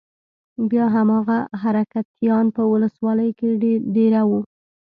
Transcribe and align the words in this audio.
بيا 0.69 0.85
هماغه 0.95 1.39
حرکتيان 1.61 2.45
په 2.55 2.61
ولسوالۍ 2.71 3.29
کښې 3.39 3.51
دېره 3.95 4.21
وو. 4.29 4.41